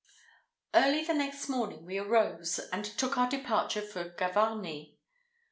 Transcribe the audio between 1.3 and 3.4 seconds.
morning we arose, and took our